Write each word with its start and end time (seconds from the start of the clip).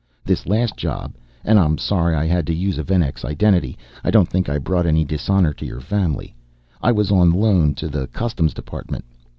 "This 0.25 0.47
last 0.47 0.77
job 0.77 1.13
and 1.45 1.59
I'm 1.59 1.77
sorry 1.77 2.15
I 2.15 2.25
had 2.25 2.47
to 2.47 2.55
use 2.55 2.79
a 2.79 2.83
Venex 2.83 3.23
identity, 3.23 3.77
I 4.03 4.09
don't 4.09 4.27
think 4.27 4.49
I 4.49 4.57
brought 4.57 4.87
any 4.87 5.05
dishonor 5.05 5.53
to 5.53 5.63
your 5.63 5.79
family 5.79 6.33
I 6.81 6.91
was 6.91 7.11
on 7.11 7.29
loan 7.29 7.75
to 7.75 7.87
the 7.87 8.07
Customs 8.07 8.55
department. 8.55 9.05